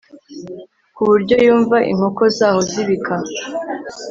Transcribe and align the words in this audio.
ku 0.95 1.01
buryo 1.09 1.35
yumva 1.45 1.77
inkoko 1.91 2.23
zaho 2.37 2.59
zibika 2.69 3.15